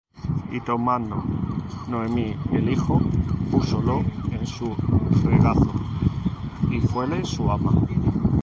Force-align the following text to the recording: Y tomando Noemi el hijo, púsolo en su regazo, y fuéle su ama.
Y 0.51 0.59
tomando 0.61 1.23
Noemi 1.87 2.35
el 2.53 2.69
hijo, 2.69 2.97
púsolo 3.51 4.03
en 4.31 4.47
su 4.47 4.73
regazo, 5.23 5.73
y 6.71 6.79
fuéle 6.79 7.23
su 7.23 7.51
ama. 7.51 7.71